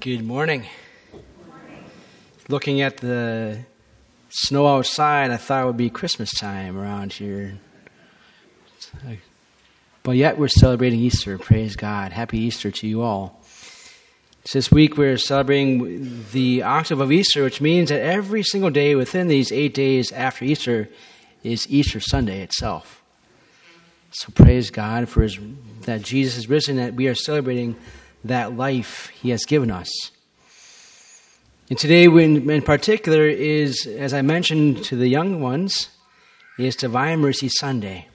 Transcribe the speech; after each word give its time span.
Good 0.00 0.24
morning. 0.24 0.64
Looking 2.48 2.80
at 2.80 2.96
the 2.96 3.58
snow 4.30 4.66
outside, 4.66 5.30
I 5.30 5.36
thought 5.36 5.64
it 5.64 5.66
would 5.66 5.76
be 5.76 5.90
Christmas 5.90 6.32
time 6.32 6.78
around 6.78 7.12
here. 7.12 7.58
But 10.02 10.12
yet 10.12 10.38
we're 10.38 10.48
celebrating 10.48 10.98
Easter. 10.98 11.36
Praise 11.36 11.76
God. 11.76 12.12
Happy 12.12 12.38
Easter 12.38 12.70
to 12.70 12.88
you 12.88 13.02
all. 13.02 13.44
This 14.50 14.72
week 14.72 14.96
we're 14.96 15.18
celebrating 15.18 16.24
the 16.32 16.62
octave 16.62 17.00
of 17.00 17.12
Easter, 17.12 17.44
which 17.44 17.60
means 17.60 17.90
that 17.90 18.00
every 18.00 18.42
single 18.42 18.70
day 18.70 18.94
within 18.94 19.28
these 19.28 19.52
eight 19.52 19.74
days 19.74 20.10
after 20.10 20.46
Easter 20.46 20.88
is 21.44 21.68
Easter 21.68 22.00
Sunday 22.00 22.40
itself. 22.40 23.02
So 24.10 24.32
praise 24.34 24.70
God 24.70 25.10
for 25.10 25.22
his, 25.22 25.38
that 25.82 26.00
Jesus 26.00 26.38
is 26.38 26.48
risen, 26.48 26.76
that 26.76 26.94
we 26.94 27.08
are 27.08 27.14
celebrating 27.14 27.76
that 28.24 28.56
life 28.56 29.08
he 29.08 29.30
has 29.30 29.44
given 29.44 29.70
us. 29.70 29.90
And 31.68 31.78
today, 31.78 32.04
in 32.04 32.62
particular, 32.62 33.26
is, 33.26 33.86
as 33.86 34.12
I 34.12 34.22
mentioned 34.22 34.84
to 34.84 34.96
the 34.96 35.08
young 35.08 35.40
ones, 35.40 35.88
is 36.58 36.76
Divine 36.76 37.20
Mercy 37.20 37.48
Sunday. 37.48 38.08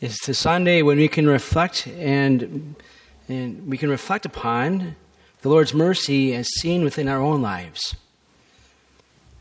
It's 0.00 0.26
the 0.26 0.34
Sunday 0.34 0.82
when 0.82 0.98
we 0.98 1.08
can 1.08 1.26
reflect 1.26 1.86
and, 1.86 2.76
and 3.28 3.66
we 3.66 3.78
can 3.78 3.88
reflect 3.88 4.26
upon 4.26 4.94
the 5.40 5.48
Lord's 5.48 5.72
mercy 5.72 6.34
as 6.34 6.48
seen 6.60 6.84
within 6.84 7.08
our 7.08 7.20
own 7.20 7.40
lives. 7.40 7.96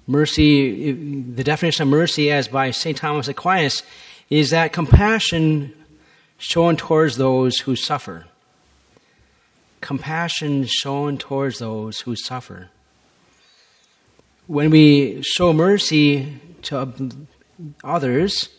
Mercy, 0.08 0.94
the 0.94 1.44
definition 1.44 1.84
of 1.84 1.90
mercy, 1.90 2.32
as 2.32 2.48
by 2.48 2.72
St. 2.72 2.96
Thomas 2.98 3.28
Aquinas, 3.28 3.84
is 4.30 4.52
that 4.52 4.72
compassion 4.72 5.74
shown 6.38 6.78
towards 6.78 7.18
those 7.18 7.60
who 7.60 7.76
suffer 7.76 8.28
compassion 9.82 10.66
shown 10.66 11.18
towards 11.18 11.60
those 11.60 12.00
who 12.02 12.16
suffer. 12.16 12.70
When 14.48 14.70
we 14.70 15.22
show 15.22 15.54
mercy 15.54 16.40
to 16.64 17.12
others, 17.84 18.50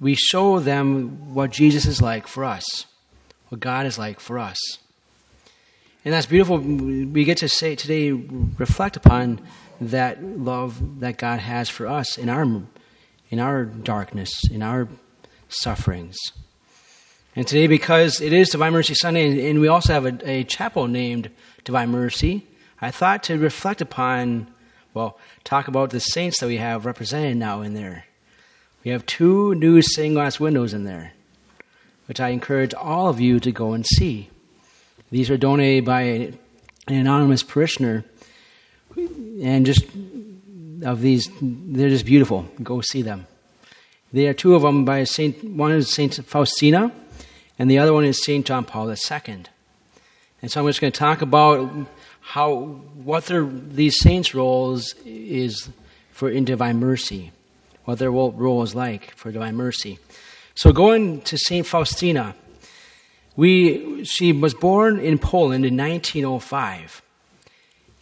we 0.00 0.14
show 0.14 0.60
them 0.60 1.34
what 1.34 1.50
Jesus 1.50 1.86
is 1.86 2.00
like 2.00 2.26
for 2.26 2.44
us, 2.44 2.86
what 3.48 3.60
God 3.60 3.86
is 3.86 3.98
like 3.98 4.20
for 4.20 4.38
us. 4.38 4.58
And 6.04 6.14
that's 6.14 6.26
beautiful. 6.26 6.58
We 6.58 7.24
get 7.24 7.38
to 7.38 7.48
say 7.48 7.74
today, 7.74 8.12
reflect 8.12 8.96
upon 8.96 9.40
that 9.80 10.22
love 10.22 11.00
that 11.00 11.18
God 11.18 11.40
has 11.40 11.68
for 11.68 11.86
us 11.86 12.16
in 12.16 12.28
our, 12.28 12.44
in 13.30 13.40
our 13.40 13.64
darkness, 13.64 14.30
in 14.50 14.62
our 14.62 14.88
sufferings. 15.48 16.16
And 17.38 17.46
today, 17.46 17.68
because 17.68 18.20
it 18.20 18.32
is 18.32 18.48
Divine 18.48 18.72
Mercy 18.72 18.94
Sunday, 18.94 19.48
and 19.48 19.60
we 19.60 19.68
also 19.68 19.92
have 19.92 20.06
a, 20.06 20.28
a 20.28 20.42
chapel 20.42 20.88
named 20.88 21.30
Divine 21.62 21.90
Mercy, 21.90 22.44
I 22.80 22.90
thought 22.90 23.22
to 23.22 23.38
reflect 23.38 23.80
upon, 23.80 24.48
well, 24.92 25.20
talk 25.44 25.68
about 25.68 25.90
the 25.90 26.00
saints 26.00 26.40
that 26.40 26.48
we 26.48 26.56
have 26.56 26.84
represented 26.84 27.36
now 27.36 27.60
in 27.60 27.74
there. 27.74 28.06
We 28.84 28.90
have 28.90 29.06
two 29.06 29.54
new 29.54 29.80
stained 29.82 30.16
glass 30.16 30.40
windows 30.40 30.74
in 30.74 30.82
there, 30.82 31.12
which 32.06 32.18
I 32.18 32.30
encourage 32.30 32.74
all 32.74 33.08
of 33.08 33.20
you 33.20 33.38
to 33.38 33.52
go 33.52 33.72
and 33.72 33.86
see. 33.86 34.30
These 35.12 35.30
are 35.30 35.36
donated 35.36 35.84
by 35.84 36.00
an 36.00 36.38
anonymous 36.88 37.44
parishioner, 37.44 38.04
and 38.96 39.64
just 39.64 39.84
of 40.82 41.02
these, 41.02 41.30
they're 41.40 41.88
just 41.88 42.04
beautiful. 42.04 42.48
Go 42.64 42.80
see 42.80 43.02
them. 43.02 43.28
There 44.12 44.28
are 44.28 44.34
two 44.34 44.56
of 44.56 44.62
them 44.62 44.84
by 44.84 45.04
Saint. 45.04 45.44
One 45.44 45.70
is 45.70 45.94
Saint 45.94 46.16
Faustina, 46.24 46.90
and 47.58 47.70
the 47.70 47.78
other 47.78 47.92
one 47.92 48.04
is 48.04 48.24
St. 48.24 48.46
John 48.46 48.64
Paul 48.64 48.88
II. 48.90 49.44
And 50.40 50.50
so 50.50 50.60
I'm 50.60 50.66
just 50.66 50.80
going 50.80 50.92
to 50.92 50.98
talk 50.98 51.22
about 51.22 51.70
how 52.20 52.54
what 53.02 53.26
their, 53.26 53.44
these 53.44 53.98
saints' 54.00 54.34
roles 54.34 54.94
is 55.04 55.68
for 56.12 56.30
in 56.30 56.44
divine 56.44 56.78
mercy, 56.78 57.32
what 57.84 57.98
their 57.98 58.10
role 58.10 58.62
is 58.62 58.74
like 58.74 59.14
for 59.16 59.32
divine 59.32 59.56
mercy. 59.56 59.98
So 60.54 60.72
going 60.72 61.20
to 61.22 61.38
St. 61.38 61.66
Faustina, 61.66 62.34
we, 63.36 64.04
she 64.04 64.32
was 64.32 64.54
born 64.54 64.98
in 64.98 65.18
Poland 65.18 65.64
in 65.64 65.76
1905. 65.76 67.02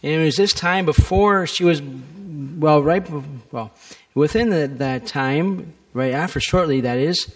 And 0.03 0.11
it 0.11 0.25
was 0.25 0.35
this 0.35 0.53
time 0.53 0.85
before 0.85 1.47
she 1.47 1.63
was, 1.63 1.81
well, 1.81 2.81
right, 2.81 3.07
well, 3.51 3.71
within 4.15 4.49
the, 4.49 4.67
that 4.67 5.05
time, 5.05 5.73
right 5.93 6.13
after, 6.13 6.39
shortly, 6.39 6.81
that 6.81 6.97
is, 6.97 7.31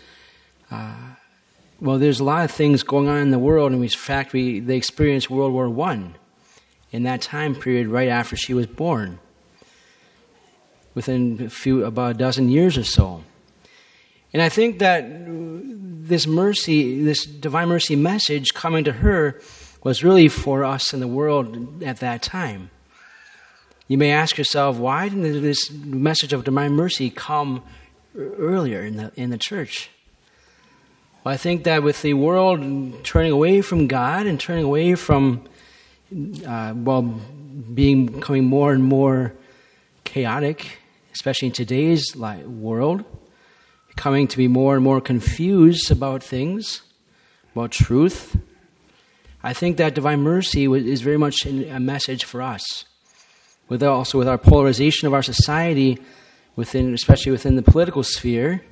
uh, 0.71 0.95
well, 1.81 1.97
there's 1.97 2.19
a 2.19 2.23
lot 2.23 2.45
of 2.45 2.51
things 2.51 2.83
going 2.83 3.07
on 3.07 3.17
in 3.17 3.31
the 3.31 3.39
world, 3.39 3.71
and 3.71 3.81
in 3.81 3.89
fact, 3.89 4.33
we, 4.33 4.59
they 4.59 4.77
experienced 4.77 5.31
World 5.31 5.51
War 5.51 5.67
One 5.67 6.15
in 6.91 7.03
that 7.03 7.21
time 7.21 7.55
period 7.55 7.87
right 7.87 8.07
after 8.07 8.35
she 8.35 8.53
was 8.53 8.67
born, 8.67 9.19
within 10.93 11.41
a 11.45 11.49
few, 11.49 11.83
about 11.83 12.11
a 12.11 12.13
dozen 12.13 12.49
years 12.49 12.77
or 12.77 12.83
so. 12.83 13.23
And 14.31 14.43
I 14.43 14.49
think 14.49 14.77
that 14.79 15.05
this 15.07 16.27
mercy, 16.27 17.03
this 17.03 17.25
divine 17.25 17.67
mercy 17.67 17.95
message 17.95 18.53
coming 18.53 18.83
to 18.83 18.91
her 18.91 19.41
was 19.83 20.03
really 20.03 20.27
for 20.27 20.63
us 20.63 20.93
in 20.93 20.99
the 20.99 21.07
world 21.07 21.81
at 21.83 21.97
that 21.97 22.21
time. 22.21 22.69
You 23.87 23.97
may 23.97 24.11
ask 24.11 24.37
yourself, 24.37 24.77
why 24.77 25.09
didn't 25.09 25.41
this 25.41 25.71
message 25.71 26.31
of 26.31 26.43
divine 26.43 26.73
mercy 26.73 27.09
come 27.09 27.63
earlier 28.15 28.83
in 28.83 28.97
the, 28.97 29.11
in 29.15 29.31
the 29.31 29.37
church? 29.37 29.89
Well, 31.23 31.31
I 31.31 31.37
think 31.37 31.65
that 31.65 31.83
with 31.83 32.01
the 32.01 32.15
world 32.15 33.03
turning 33.03 33.31
away 33.31 33.61
from 33.61 33.85
God 33.85 34.25
and 34.25 34.39
turning 34.39 34.63
away 34.63 34.95
from, 34.95 35.47
uh, 36.47 36.73
well, 36.75 37.03
being 37.03 38.07
becoming 38.07 38.45
more 38.45 38.73
and 38.73 38.83
more 38.83 39.33
chaotic, 40.03 40.79
especially 41.13 41.49
in 41.49 41.53
today's 41.53 42.15
world, 42.15 43.05
coming 43.95 44.27
to 44.29 44.37
be 44.37 44.47
more 44.47 44.73
and 44.73 44.83
more 44.83 44.99
confused 44.99 45.91
about 45.91 46.23
things, 46.23 46.81
about 47.53 47.69
truth. 47.69 48.35
I 49.43 49.53
think 49.53 49.77
that 49.77 49.93
divine 49.93 50.21
mercy 50.21 50.65
is 50.65 51.01
very 51.01 51.17
much 51.17 51.45
a 51.45 51.79
message 51.79 52.23
for 52.23 52.41
us. 52.41 52.85
With 53.69 53.83
also 53.83 54.17
with 54.17 54.27
our 54.27 54.39
polarization 54.39 55.07
of 55.07 55.13
our 55.13 55.21
society, 55.21 55.99
within 56.55 56.95
especially 56.95 57.31
within 57.31 57.57
the 57.57 57.61
political 57.61 58.01
sphere, 58.01 58.63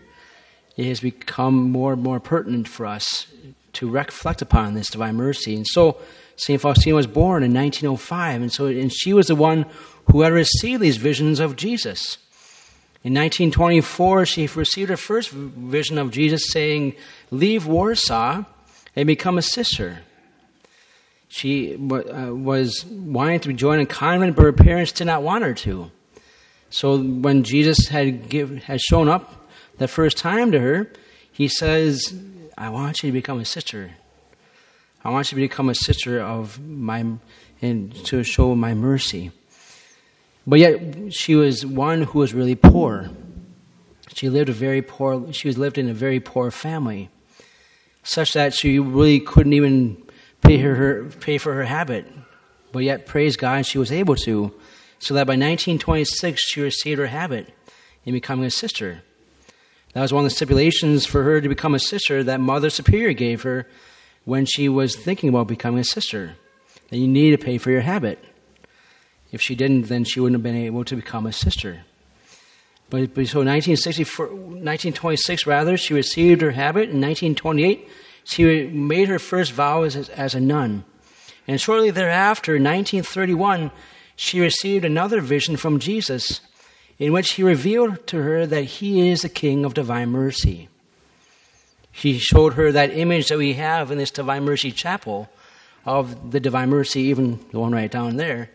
it 0.79 0.85
has 0.85 1.01
become 1.01 1.71
more 1.71 1.91
and 1.91 2.01
more 2.01 2.21
pertinent 2.21 2.65
for 2.65 2.85
us 2.85 3.27
to 3.73 3.89
reflect 3.89 4.41
upon 4.41 4.75
this 4.75 4.89
divine 4.89 5.17
mercy. 5.17 5.53
And 5.57 5.67
so 5.67 5.97
St. 6.37 6.61
Faustina 6.61 6.95
was 6.95 7.05
born 7.05 7.43
in 7.43 7.53
1905, 7.53 8.41
and 8.41 8.49
so 8.49 8.67
and 8.67 8.89
she 8.89 9.11
was 9.11 9.27
the 9.27 9.35
one 9.35 9.65
who 10.09 10.21
had 10.21 10.31
received 10.31 10.81
these 10.81 10.95
visions 10.95 11.41
of 11.41 11.57
Jesus. 11.57 12.17
In 13.03 13.13
1924, 13.13 14.25
she 14.25 14.47
received 14.47 14.89
her 14.89 14.95
first 14.95 15.31
vision 15.31 15.97
of 15.97 16.11
Jesus 16.11 16.49
saying, 16.49 16.95
Leave 17.29 17.67
Warsaw 17.67 18.45
and 18.95 19.05
become 19.05 19.37
a 19.37 19.41
sister. 19.41 19.99
She 21.27 21.75
uh, 21.75 22.33
was 22.33 22.85
wanting 22.85 23.41
to 23.41 23.51
join 23.51 23.81
a 23.81 23.85
convent, 23.85 24.37
but 24.37 24.43
her 24.43 24.53
parents 24.53 24.93
did 24.93 25.07
not 25.07 25.23
want 25.23 25.43
her 25.43 25.53
to. 25.55 25.91
So 26.69 26.97
when 26.97 27.43
Jesus 27.43 27.89
had, 27.89 28.29
give, 28.29 28.63
had 28.63 28.79
shown 28.79 29.09
up 29.09 29.38
the 29.79 29.87
first 29.87 30.17
time 30.17 30.51
to 30.51 30.59
her, 30.59 30.91
he 31.31 31.47
says, 31.47 32.13
I 32.57 32.69
want 32.69 33.01
you 33.01 33.09
to 33.09 33.13
become 33.13 33.39
a 33.39 33.45
sister. 33.45 33.91
I 35.03 35.09
want 35.09 35.31
you 35.31 35.37
to 35.37 35.41
become 35.41 35.69
a 35.69 35.75
sister 35.75 36.19
of 36.19 36.59
my, 36.59 37.05
and 37.61 37.95
to 38.05 38.23
show 38.23 38.53
my 38.55 38.73
mercy. 38.73 39.31
But 40.45 40.59
yet, 40.59 41.13
she 41.13 41.35
was 41.35 41.65
one 41.65 42.03
who 42.03 42.19
was 42.19 42.33
really 42.33 42.55
poor. 42.55 43.09
She 44.13 44.29
lived 44.29 44.49
a 44.49 44.53
very 44.53 44.81
poor, 44.81 45.31
she 45.31 45.47
was 45.47 45.57
lived 45.57 45.77
in 45.77 45.87
a 45.87 45.93
very 45.93 46.19
poor 46.19 46.51
family, 46.51 47.09
such 48.03 48.33
that 48.33 48.53
she 48.53 48.79
really 48.79 49.21
couldn't 49.21 49.53
even 49.53 50.03
pay, 50.41 50.57
her, 50.57 50.75
her 50.75 51.03
pay 51.21 51.37
for 51.37 51.53
her 51.53 51.63
habit. 51.63 52.05
But 52.73 52.79
yet, 52.79 53.05
praise 53.05 53.37
God, 53.37 53.65
she 53.65 53.77
was 53.77 53.91
able 53.91 54.15
to. 54.17 54.53
So 54.99 55.13
that 55.13 55.25
by 55.25 55.33
1926, 55.33 56.41
she 56.43 56.61
received 56.61 56.99
her 56.99 57.07
habit 57.07 57.53
in 58.03 58.13
becoming 58.13 58.45
a 58.45 58.51
sister. 58.51 59.03
That 59.93 60.01
was 60.01 60.13
one 60.13 60.23
of 60.23 60.29
the 60.29 60.35
stipulations 60.35 61.05
for 61.05 61.23
her 61.23 61.41
to 61.41 61.49
become 61.49 61.73
a 61.73 61.79
sister 61.79 62.23
that 62.23 62.39
Mother 62.39 62.69
Superior 62.69 63.13
gave 63.13 63.41
her 63.41 63.67
when 64.23 64.45
she 64.45 64.69
was 64.69 64.95
thinking 64.95 65.29
about 65.29 65.47
becoming 65.47 65.79
a 65.79 65.83
sister. 65.83 66.35
That 66.89 66.97
you 66.97 67.07
need 67.07 67.31
to 67.31 67.43
pay 67.43 67.57
for 67.57 67.71
your 67.71 67.81
habit. 67.81 68.23
If 69.31 69.41
she 69.41 69.55
didn't, 69.55 69.83
then 69.83 70.03
she 70.03 70.19
wouldn't 70.19 70.35
have 70.35 70.43
been 70.43 70.55
able 70.55 70.83
to 70.85 70.95
become 70.95 71.25
a 71.25 71.33
sister. 71.33 71.81
But, 72.89 73.13
so 73.27 73.43
1926, 73.43 75.45
rather, 75.45 75.77
she 75.77 75.93
received 75.93 76.41
her 76.41 76.51
habit. 76.51 76.89
In 76.89 77.01
1928, 77.01 77.87
she 78.23 78.67
made 78.67 79.09
her 79.09 79.19
first 79.19 79.51
vow 79.51 79.83
as, 79.83 80.09
as 80.09 80.33
a 80.33 80.39
nun. 80.39 80.85
And 81.47 81.61
shortly 81.61 81.91
thereafter, 81.91 82.55
in 82.55 82.63
1931, 82.63 83.71
she 84.15 84.39
received 84.39 84.85
another 84.85 85.21
vision 85.21 85.57
from 85.57 85.79
Jesus 85.79 86.41
in 86.99 87.13
which 87.13 87.33
he 87.33 87.43
revealed 87.43 88.05
to 88.07 88.21
her 88.21 88.45
that 88.45 88.65
he 88.65 89.09
is 89.09 89.21
the 89.21 89.29
King 89.29 89.65
of 89.65 89.73
divine 89.73 90.09
mercy. 90.09 90.67
He 91.91 92.19
showed 92.19 92.53
her 92.53 92.71
that 92.71 92.95
image 92.95 93.27
that 93.27 93.37
we 93.37 93.53
have 93.53 93.89
in 93.89 93.97
this 93.97 94.11
Divine 94.11 94.43
Mercy 94.43 94.71
Chapel 94.71 95.29
of 95.85 96.31
the 96.31 96.39
divine 96.39 96.69
mercy, 96.69 97.01
even 97.03 97.39
the 97.51 97.59
one 97.59 97.71
right 97.71 97.89
down 97.89 98.17
there, 98.17 98.49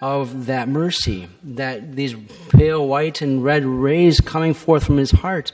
of 0.00 0.46
that 0.46 0.68
mercy, 0.68 1.28
that 1.42 1.96
these 1.96 2.14
pale 2.50 2.86
white 2.86 3.20
and 3.20 3.44
red 3.44 3.64
rays 3.64 4.20
coming 4.20 4.54
forth 4.54 4.84
from 4.84 4.96
his 4.96 5.10
heart, 5.10 5.52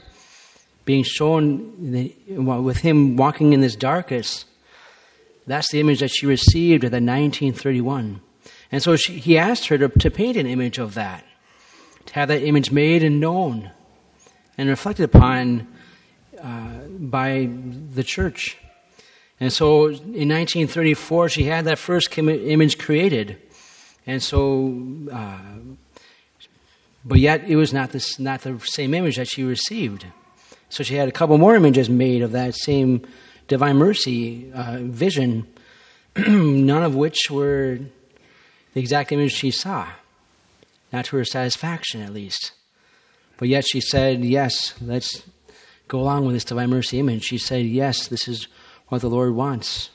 being 0.85 1.03
shown 1.03 2.15
with 2.63 2.77
him 2.77 3.17
walking 3.17 3.53
in 3.53 3.61
this 3.61 3.75
darkness. 3.75 4.45
That's 5.47 5.71
the 5.71 5.79
image 5.79 5.99
that 5.99 6.09
she 6.09 6.27
received 6.27 6.83
at 6.83 6.91
the 6.91 6.97
1931. 6.97 8.21
And 8.71 8.83
so 8.83 8.95
she, 8.95 9.17
he 9.19 9.37
asked 9.37 9.67
her 9.67 9.77
to, 9.77 9.89
to 9.89 10.11
paint 10.11 10.37
an 10.37 10.47
image 10.47 10.77
of 10.77 10.93
that, 10.93 11.23
to 12.05 12.13
have 12.13 12.27
that 12.27 12.43
image 12.43 12.71
made 12.71 13.03
and 13.03 13.19
known 13.19 13.71
and 14.57 14.69
reflected 14.69 15.03
upon 15.03 15.67
uh, 16.41 16.69
by 16.99 17.49
the 17.93 18.03
church. 18.03 18.57
And 19.39 19.51
so 19.51 19.87
in 19.87 20.29
1934, 20.29 21.29
she 21.29 21.43
had 21.43 21.65
that 21.65 21.77
first 21.77 22.15
image 22.17 22.77
created. 22.77 23.37
And 24.07 24.23
so, 24.23 24.81
uh, 25.11 25.39
but 27.03 27.19
yet 27.19 27.43
it 27.47 27.55
was 27.55 27.73
not, 27.73 27.91
this, 27.91 28.17
not 28.19 28.41
the 28.41 28.59
same 28.59 28.93
image 28.93 29.17
that 29.17 29.27
she 29.27 29.43
received. 29.43 30.05
So 30.69 30.83
she 30.83 30.95
had 30.95 31.07
a 31.07 31.11
couple 31.11 31.37
more 31.37 31.55
images 31.55 31.89
made 31.89 32.21
of 32.21 32.31
that 32.31 32.55
same 32.55 33.05
divine 33.47 33.77
mercy 33.77 34.51
uh, 34.53 34.77
vision, 34.81 35.47
none 36.15 36.83
of 36.83 36.95
which 36.95 37.29
were 37.29 37.79
the 38.73 38.79
exact 38.79 39.11
image 39.11 39.31
she 39.31 39.51
saw, 39.51 39.87
not 40.91 41.05
to 41.05 41.17
her 41.17 41.25
satisfaction 41.25 42.01
at 42.01 42.13
least. 42.13 42.51
But 43.37 43.47
yet 43.47 43.65
she 43.67 43.81
said, 43.81 44.23
Yes, 44.23 44.73
let's 44.81 45.23
go 45.87 45.99
along 45.99 46.25
with 46.25 46.35
this 46.35 46.45
divine 46.45 46.69
mercy 46.69 46.99
image. 46.99 47.23
She 47.23 47.37
said, 47.37 47.65
Yes, 47.65 48.07
this 48.07 48.27
is 48.27 48.47
what 48.87 49.01
the 49.01 49.09
Lord 49.09 49.35
wants. 49.35 49.89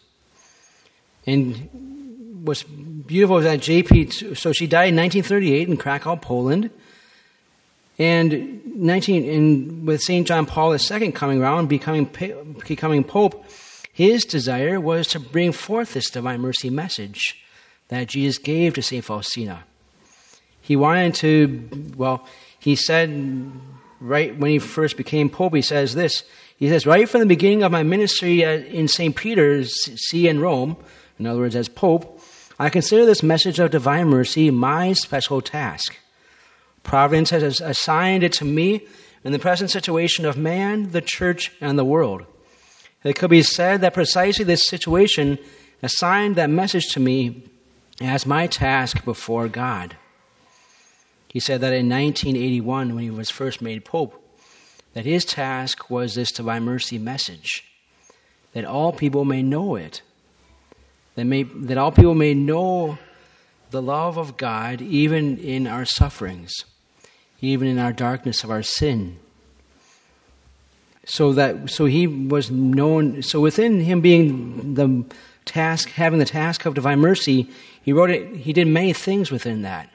And 1.26 2.40
what's 2.44 2.62
beautiful 2.62 3.38
is 3.38 3.44
that 3.44 3.60
JP, 3.60 4.36
so 4.36 4.52
she 4.52 4.66
died 4.66 4.88
in 4.88 4.96
1938 4.96 5.68
in 5.68 5.76
Krakow, 5.76 6.16
Poland. 6.16 6.70
And 7.98 8.64
19, 8.76 9.28
and 9.28 9.86
with 9.86 10.00
St. 10.00 10.26
John 10.26 10.46
Paul 10.46 10.74
II 10.74 11.12
coming 11.12 11.42
around, 11.42 11.68
becoming, 11.68 12.06
becoming 12.66 13.04
Pope, 13.04 13.44
his 13.92 14.24
desire 14.24 14.80
was 14.80 15.06
to 15.08 15.20
bring 15.20 15.52
forth 15.52 15.92
this 15.92 16.08
divine 16.08 16.40
mercy 16.40 16.70
message 16.70 17.44
that 17.88 18.08
Jesus 18.08 18.38
gave 18.38 18.74
to 18.74 18.82
St. 18.82 19.04
Faustina. 19.04 19.64
He 20.70 20.76
wanted 20.76 21.14
to, 21.16 21.68
well, 21.96 22.24
he 22.60 22.76
said 22.76 23.50
right 23.98 24.38
when 24.38 24.52
he 24.52 24.60
first 24.60 24.96
became 24.96 25.28
Pope, 25.28 25.52
he 25.52 25.62
says 25.62 25.96
this. 25.96 26.22
He 26.58 26.68
says, 26.68 26.86
right 26.86 27.08
from 27.08 27.18
the 27.18 27.26
beginning 27.26 27.64
of 27.64 27.72
my 27.72 27.82
ministry 27.82 28.44
in 28.44 28.86
St. 28.86 29.16
Peter's 29.16 29.74
See 30.08 30.28
in 30.28 30.38
Rome, 30.38 30.76
in 31.18 31.26
other 31.26 31.40
words, 31.40 31.56
as 31.56 31.68
Pope, 31.68 32.22
I 32.56 32.70
consider 32.70 33.04
this 33.04 33.20
message 33.20 33.58
of 33.58 33.72
divine 33.72 34.06
mercy 34.06 34.52
my 34.52 34.92
special 34.92 35.40
task. 35.40 35.96
Providence 36.84 37.30
has 37.30 37.60
assigned 37.60 38.22
it 38.22 38.32
to 38.34 38.44
me 38.44 38.86
in 39.24 39.32
the 39.32 39.40
present 39.40 39.72
situation 39.72 40.24
of 40.24 40.36
man, 40.36 40.92
the 40.92 41.02
church, 41.02 41.50
and 41.60 41.76
the 41.76 41.84
world. 41.84 42.26
It 43.02 43.16
could 43.16 43.30
be 43.30 43.42
said 43.42 43.80
that 43.80 43.94
precisely 43.94 44.44
this 44.44 44.68
situation 44.68 45.40
assigned 45.82 46.36
that 46.36 46.48
message 46.48 46.92
to 46.92 47.00
me 47.00 47.42
as 48.00 48.24
my 48.24 48.46
task 48.46 49.04
before 49.04 49.48
God. 49.48 49.96
He 51.32 51.38
said 51.38 51.60
that 51.60 51.72
in 51.72 51.88
1981, 51.88 52.94
when 52.94 53.04
he 53.04 53.10
was 53.10 53.30
first 53.30 53.62
made 53.62 53.84
Pope, 53.84 54.20
that 54.94 55.04
his 55.04 55.24
task 55.24 55.88
was 55.88 56.14
this 56.14 56.32
divine 56.32 56.64
mercy 56.64 56.98
message, 56.98 57.64
that 58.52 58.64
all 58.64 58.92
people 58.92 59.24
may 59.24 59.40
know 59.40 59.76
it, 59.76 60.02
that, 61.14 61.24
may, 61.24 61.44
that 61.44 61.78
all 61.78 61.92
people 61.92 62.16
may 62.16 62.34
know 62.34 62.98
the 63.70 63.80
love 63.80 64.16
of 64.18 64.36
God 64.36 64.80
even 64.82 65.38
in 65.38 65.68
our 65.68 65.84
sufferings, 65.84 66.52
even 67.40 67.68
in 67.68 67.78
our 67.78 67.92
darkness 67.92 68.42
of 68.42 68.50
our 68.50 68.64
sin. 68.64 69.16
So 71.04 71.32
that 71.34 71.70
so 71.70 71.86
he 71.86 72.06
was 72.06 72.50
known. 72.50 73.22
So 73.22 73.40
within 73.40 73.80
him 73.80 74.00
being 74.00 74.74
the 74.74 75.04
task, 75.44 75.88
having 75.90 76.18
the 76.18 76.24
task 76.24 76.66
of 76.66 76.74
divine 76.74 76.98
mercy, 76.98 77.48
he 77.82 77.92
wrote 77.92 78.10
it. 78.10 78.36
He 78.36 78.52
did 78.52 78.66
many 78.66 78.92
things 78.92 79.30
within 79.30 79.62
that. 79.62 79.88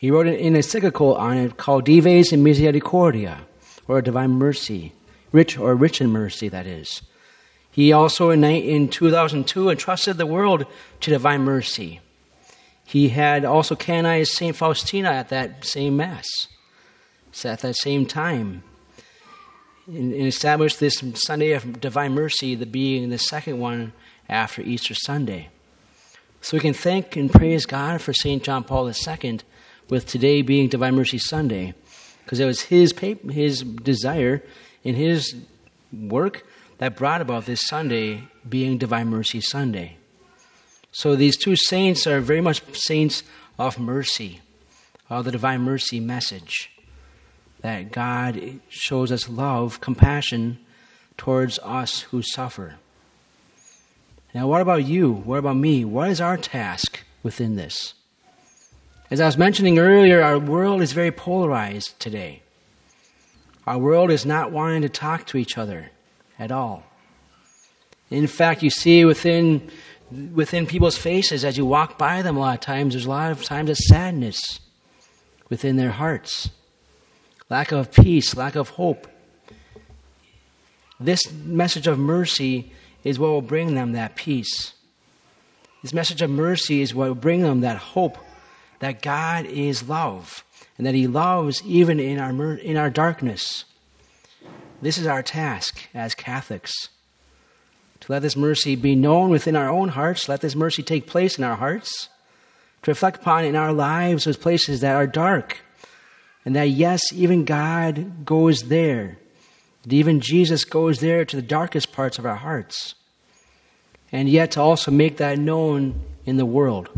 He 0.00 0.10
wrote 0.10 0.26
an 0.26 0.56
encyclical 0.56 1.14
on 1.16 1.36
it 1.36 1.58
called 1.58 1.84
Dives 1.84 2.32
in 2.32 2.42
Misericordia, 2.42 3.42
or 3.86 4.00
Divine 4.00 4.30
Mercy, 4.30 4.94
rich 5.30 5.58
or 5.58 5.74
rich 5.74 6.00
in 6.00 6.08
mercy, 6.08 6.48
that 6.48 6.66
is. 6.66 7.02
He 7.70 7.92
also, 7.92 8.30
in, 8.30 8.42
in 8.42 8.88
2002, 8.88 9.68
entrusted 9.68 10.16
the 10.16 10.24
world 10.24 10.64
to 11.00 11.10
divine 11.10 11.42
mercy. 11.42 12.00
He 12.86 13.10
had 13.10 13.44
also 13.44 13.76
canonized 13.76 14.32
St. 14.32 14.56
Faustina 14.56 15.10
at 15.10 15.28
that 15.28 15.66
same 15.66 15.98
Mass, 15.98 16.26
so 17.30 17.50
at 17.50 17.60
that 17.60 17.76
same 17.76 18.06
time, 18.06 18.62
and 19.86 20.14
established 20.14 20.80
this 20.80 21.04
Sunday 21.12 21.52
of 21.52 21.78
divine 21.78 22.14
mercy, 22.14 22.54
the 22.54 22.64
being 22.64 23.10
the 23.10 23.18
second 23.18 23.58
one 23.58 23.92
after 24.30 24.62
Easter 24.62 24.94
Sunday. 24.94 25.50
So 26.40 26.56
we 26.56 26.62
can 26.62 26.72
thank 26.72 27.16
and 27.16 27.30
praise 27.30 27.66
God 27.66 28.00
for 28.00 28.14
St. 28.14 28.42
John 28.42 28.64
Paul 28.64 28.88
II 28.88 29.40
with 29.90 30.06
today 30.06 30.40
being 30.40 30.68
Divine 30.68 30.94
Mercy 30.94 31.18
Sunday, 31.18 31.74
because 32.24 32.40
it 32.40 32.46
was 32.46 32.62
his, 32.62 32.94
his 33.30 33.62
desire 33.62 34.42
in 34.84 34.94
his 34.94 35.34
work 35.92 36.46
that 36.78 36.96
brought 36.96 37.20
about 37.20 37.46
this 37.46 37.60
Sunday 37.66 38.22
being 38.48 38.78
Divine 38.78 39.08
Mercy 39.08 39.40
Sunday. 39.40 39.96
So 40.92 41.16
these 41.16 41.36
two 41.36 41.56
saints 41.56 42.06
are 42.06 42.20
very 42.20 42.40
much 42.40 42.62
saints 42.74 43.22
of 43.58 43.78
mercy, 43.78 44.40
of 45.08 45.24
the 45.24 45.32
Divine 45.32 45.62
Mercy 45.62 46.00
message 46.00 46.70
that 47.60 47.92
God 47.92 48.60
shows 48.68 49.12
us 49.12 49.28
love, 49.28 49.80
compassion 49.80 50.58
towards 51.16 51.58
us 51.58 52.02
who 52.02 52.22
suffer. 52.22 52.76
Now, 54.34 54.46
what 54.46 54.62
about 54.62 54.84
you? 54.84 55.12
What 55.12 55.38
about 55.38 55.56
me? 55.56 55.84
What 55.84 56.08
is 56.08 56.20
our 56.20 56.36
task 56.36 57.00
within 57.22 57.56
this? 57.56 57.94
As 59.10 59.20
I 59.20 59.26
was 59.26 59.36
mentioning 59.36 59.80
earlier, 59.80 60.22
our 60.22 60.38
world 60.38 60.80
is 60.80 60.92
very 60.92 61.10
polarized 61.10 61.98
today. 61.98 62.42
Our 63.66 63.76
world 63.76 64.12
is 64.12 64.24
not 64.24 64.52
wanting 64.52 64.82
to 64.82 64.88
talk 64.88 65.26
to 65.26 65.36
each 65.36 65.58
other 65.58 65.90
at 66.38 66.52
all. 66.52 66.84
In 68.08 68.28
fact, 68.28 68.62
you 68.62 68.70
see 68.70 69.04
within, 69.04 69.68
within 70.32 70.64
people's 70.64 70.96
faces 70.96 71.44
as 71.44 71.58
you 71.58 71.66
walk 71.66 71.98
by 71.98 72.22
them 72.22 72.36
a 72.36 72.40
lot 72.40 72.54
of 72.54 72.60
times, 72.60 72.94
there's 72.94 73.06
a 73.06 73.10
lot 73.10 73.32
of 73.32 73.42
times 73.42 73.68
of 73.68 73.78
sadness 73.78 74.60
within 75.48 75.74
their 75.74 75.90
hearts, 75.90 76.50
lack 77.48 77.72
of 77.72 77.90
peace, 77.90 78.36
lack 78.36 78.54
of 78.54 78.70
hope. 78.70 79.08
This 81.00 81.32
message 81.32 81.88
of 81.88 81.98
mercy 81.98 82.72
is 83.02 83.18
what 83.18 83.30
will 83.30 83.42
bring 83.42 83.74
them 83.74 83.90
that 83.92 84.14
peace. 84.14 84.74
This 85.82 85.92
message 85.92 86.22
of 86.22 86.30
mercy 86.30 86.80
is 86.80 86.94
what 86.94 87.08
will 87.08 87.14
bring 87.16 87.42
them 87.42 87.62
that 87.62 87.76
hope 87.76 88.16
that 88.80 89.02
God 89.02 89.46
is 89.46 89.88
love 89.88 90.44
and 90.76 90.86
that 90.86 90.94
He 90.94 91.06
loves 91.06 91.62
even 91.64 91.98
in 92.00 92.18
our, 92.18 92.54
in 92.54 92.76
our 92.76 92.90
darkness. 92.90 93.64
This 94.82 94.98
is 94.98 95.06
our 95.06 95.22
task 95.22 95.88
as 95.94 96.14
Catholics 96.14 96.88
to 98.00 98.12
let 98.12 98.22
this 98.22 98.36
mercy 98.36 98.76
be 98.76 98.94
known 98.94 99.30
within 99.30 99.56
our 99.56 99.68
own 99.68 99.90
hearts, 99.90 100.28
let 100.28 100.40
this 100.40 100.56
mercy 100.56 100.82
take 100.82 101.06
place 101.06 101.38
in 101.38 101.44
our 101.44 101.56
hearts, 101.56 102.08
to 102.82 102.90
reflect 102.90 103.20
upon 103.20 103.44
in 103.44 103.56
our 103.56 103.72
lives 103.72 104.24
those 104.24 104.36
places 104.36 104.80
that 104.80 104.96
are 104.96 105.06
dark, 105.06 105.58
and 106.44 106.56
that 106.56 106.70
yes, 106.70 107.12
even 107.12 107.44
God 107.44 108.24
goes 108.24 108.68
there, 108.68 109.18
that 109.82 109.92
even 109.92 110.20
Jesus 110.20 110.64
goes 110.64 111.00
there 111.00 111.24
to 111.24 111.36
the 111.36 111.42
darkest 111.42 111.92
parts 111.92 112.18
of 112.18 112.24
our 112.24 112.36
hearts, 112.36 112.94
and 114.10 114.28
yet 114.28 114.52
to 114.52 114.60
also 114.60 114.90
make 114.90 115.18
that 115.18 115.38
known 115.38 116.00
in 116.24 116.36
the 116.36 116.46
world. 116.46 116.88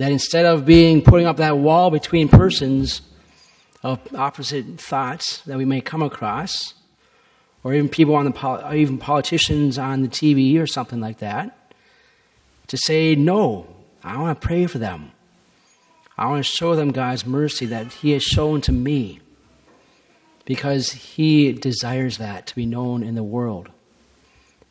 That 0.00 0.12
instead 0.12 0.46
of 0.46 0.64
being 0.64 1.02
putting 1.02 1.26
up 1.26 1.36
that 1.36 1.58
wall 1.58 1.90
between 1.90 2.30
persons 2.30 3.02
of 3.82 4.00
opposite 4.14 4.80
thoughts 4.80 5.42
that 5.42 5.58
we 5.58 5.66
may 5.66 5.82
come 5.82 6.00
across, 6.00 6.72
or 7.62 7.74
even 7.74 7.90
people 7.90 8.14
on 8.14 8.24
the 8.24 8.72
even 8.72 8.96
politicians 8.96 9.76
on 9.76 10.00
the 10.00 10.08
TV 10.08 10.58
or 10.58 10.66
something 10.66 11.00
like 11.00 11.18
that, 11.18 11.74
to 12.68 12.78
say 12.78 13.14
no. 13.14 13.66
I 14.02 14.16
want 14.16 14.40
to 14.40 14.46
pray 14.46 14.66
for 14.66 14.78
them. 14.78 15.12
I 16.16 16.28
want 16.28 16.46
to 16.46 16.50
show 16.50 16.74
them 16.74 16.92
God's 16.92 17.26
mercy 17.26 17.66
that 17.66 17.92
He 17.92 18.12
has 18.12 18.22
shown 18.22 18.62
to 18.62 18.72
me, 18.72 19.20
because 20.46 20.92
He 20.92 21.52
desires 21.52 22.16
that 22.16 22.46
to 22.46 22.56
be 22.56 22.64
known 22.64 23.02
in 23.02 23.16
the 23.16 23.22
world. 23.22 23.68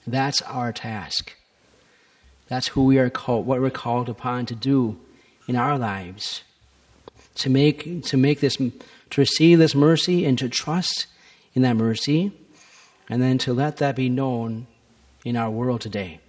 That's 0.08 0.42
our 0.42 0.74
task. 0.74 1.36
That's 2.48 2.70
who 2.70 2.86
we 2.86 2.98
are 2.98 3.12
called, 3.12 3.46
what 3.46 3.62
we're 3.62 3.70
called 3.70 4.10
upon 4.10 4.48
to 4.48 4.56
do 4.56 4.98
in 5.50 5.56
our 5.56 5.78
lives 5.78 6.44
to 7.34 7.50
make 7.50 8.04
to 8.04 8.16
make 8.16 8.40
this 8.40 8.56
to 8.56 8.72
receive 9.18 9.58
this 9.58 9.74
mercy 9.74 10.26
and 10.26 10.38
to 10.38 10.48
trust 10.48 11.08
in 11.56 11.64
that 11.64 11.76
mercy 11.76 12.32
and 13.10 13.22
then 13.22 13.38
to 13.40 13.52
let 13.52 13.78
that 13.78 13.96
be 13.96 14.08
known 14.08 14.68
in 15.26 15.36
our 15.36 15.50
world 15.50 15.82
today 15.82 16.20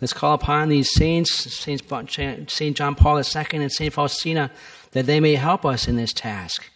Let's 0.00 0.12
call 0.12 0.34
upon 0.34 0.68
these 0.68 0.92
saints, 0.92 1.32
St. 1.54 2.76
John 2.76 2.94
Paul 2.94 3.18
II 3.18 3.46
and 3.52 3.72
St. 3.72 3.92
Faustina, 3.92 4.50
that 4.90 5.06
they 5.06 5.20
may 5.20 5.36
help 5.36 5.64
us 5.64 5.86
in 5.86 5.96
this 5.96 6.12
task, 6.12 6.68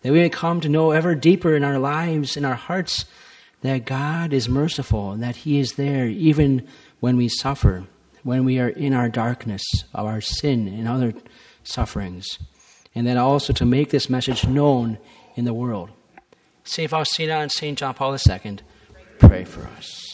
that 0.00 0.12
we 0.12 0.18
may 0.18 0.30
come 0.30 0.60
to 0.60 0.68
know 0.68 0.90
ever 0.90 1.14
deeper 1.14 1.54
in 1.54 1.64
our 1.64 1.78
lives, 1.78 2.36
in 2.36 2.44
our 2.44 2.54
hearts, 2.54 3.04
that 3.60 3.84
God 3.84 4.32
is 4.32 4.48
merciful 4.48 5.12
and 5.12 5.22
that 5.22 5.36
He 5.36 5.60
is 5.60 5.74
there 5.74 6.08
even 6.08 6.66
when 6.98 7.16
we 7.16 7.28
suffer, 7.28 7.84
when 8.22 8.44
we 8.44 8.58
are 8.58 8.68
in 8.68 8.92
our 8.92 9.08
darkness 9.08 9.62
of 9.94 10.06
our 10.06 10.20
sin 10.20 10.68
and 10.68 10.88
other 10.88 11.14
sufferings, 11.64 12.38
and 12.94 13.06
then 13.06 13.18
also 13.18 13.52
to 13.52 13.64
make 13.64 13.90
this 13.90 14.08
message 14.10 14.46
known 14.46 14.98
in 15.34 15.44
the 15.44 15.54
world. 15.54 15.90
St. 16.64 16.90
Faustina 16.90 17.38
and 17.38 17.50
St. 17.50 17.76
John 17.76 17.94
Paul 17.94 18.14
II, 18.14 18.58
pray 19.18 19.44
for 19.44 19.62
us. 19.78 20.11